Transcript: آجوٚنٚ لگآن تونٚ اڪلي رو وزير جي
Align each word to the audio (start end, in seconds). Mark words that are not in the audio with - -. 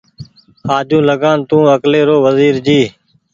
آجوٚنٚ 0.77 1.07
لگآن 1.09 1.37
تونٚ 1.49 1.71
اڪلي 1.75 2.01
رو 2.07 2.15
وزير 2.25 2.55
جي 2.65 2.81